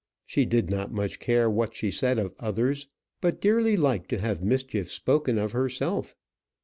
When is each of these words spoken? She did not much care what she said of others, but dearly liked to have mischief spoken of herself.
She 0.25 0.47
did 0.47 0.71
not 0.71 0.91
much 0.91 1.19
care 1.19 1.47
what 1.47 1.75
she 1.75 1.91
said 1.91 2.17
of 2.17 2.33
others, 2.39 2.87
but 3.21 3.39
dearly 3.39 3.77
liked 3.77 4.09
to 4.09 4.17
have 4.19 4.41
mischief 4.41 4.91
spoken 4.91 5.37
of 5.37 5.51
herself. 5.51 6.15